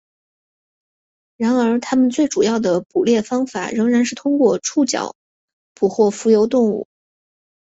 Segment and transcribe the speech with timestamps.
[1.37, 5.13] 然而它们最主要的捕猎方法仍然是通过触角
[5.75, 6.87] 捕获浮游动物。